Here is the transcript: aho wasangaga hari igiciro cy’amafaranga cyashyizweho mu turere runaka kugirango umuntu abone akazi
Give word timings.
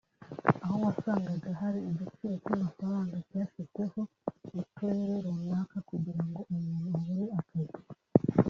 aho 0.63 0.75
wasangaga 0.85 1.49
hari 1.61 1.79
igiciro 1.89 2.33
cy’amafaranga 2.45 3.15
cyashyizweho 3.29 3.99
mu 4.53 4.61
turere 4.75 5.15
runaka 5.25 5.77
kugirango 5.89 6.39
umuntu 6.53 6.87
abone 6.97 7.23
akazi 7.41 7.77